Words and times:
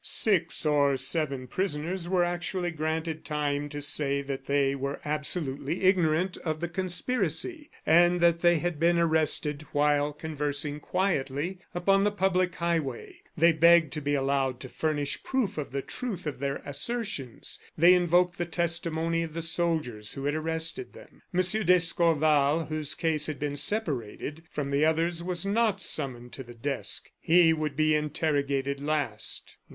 Six 0.03 0.65
or 0.65 0.97
seven 0.97 1.45
prisoners 1.45 2.09
were 2.09 2.23
actually 2.23 2.71
granted 2.71 3.23
time 3.23 3.69
to 3.69 3.83
say 3.83 4.23
that 4.23 4.45
they 4.45 4.73
were 4.73 4.99
absolutely 5.05 5.83
ignorant 5.83 6.37
of 6.37 6.59
the 6.59 6.67
conspiracy, 6.67 7.69
and 7.85 8.19
that 8.19 8.41
they 8.41 8.57
had 8.57 8.79
been 8.79 8.97
arrested 8.97 9.61
while 9.73 10.11
conversing 10.11 10.79
quietly 10.79 11.59
upon 11.75 12.03
the 12.03 12.09
public 12.09 12.55
highway. 12.55 13.19
They 13.37 13.51
begged 13.51 13.93
to 13.93 14.01
be 14.01 14.15
allowed 14.15 14.59
to 14.61 14.69
furnish 14.69 15.21
proof 15.21 15.59
of 15.59 15.69
the 15.69 15.83
truth 15.83 16.25
of 16.25 16.39
their 16.39 16.63
assertions; 16.65 17.59
they 17.77 17.93
invoked 17.93 18.39
the 18.39 18.45
testimony 18.47 19.21
of 19.21 19.35
the 19.35 19.41
soldiers 19.43 20.13
who 20.13 20.25
had 20.25 20.33
arrested 20.33 20.93
them. 20.93 21.21
M. 21.31 21.41
d'Escorval, 21.63 22.65
whose 22.69 22.95
case 22.95 23.27
had 23.27 23.37
been 23.37 23.55
separated 23.55 24.41
from 24.49 24.71
the 24.71 24.83
others, 24.83 25.21
was 25.21 25.45
not 25.45 25.79
summoned 25.79 26.33
to 26.33 26.41
the 26.43 26.55
desk. 26.55 27.11
He 27.19 27.53
would 27.53 27.75
be 27.75 27.93
interrogated 27.93 28.81
last. 28.81 29.57